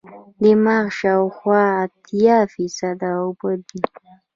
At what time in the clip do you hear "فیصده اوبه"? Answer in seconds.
2.53-3.51